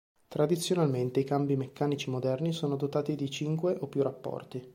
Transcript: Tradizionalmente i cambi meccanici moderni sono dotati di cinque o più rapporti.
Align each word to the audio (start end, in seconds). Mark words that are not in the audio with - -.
Tradizionalmente 0.27 1.19
i 1.19 1.23
cambi 1.23 1.55
meccanici 1.55 2.09
moderni 2.09 2.53
sono 2.53 2.75
dotati 2.75 3.13
di 3.15 3.29
cinque 3.29 3.77
o 3.79 3.85
più 3.87 4.01
rapporti. 4.01 4.67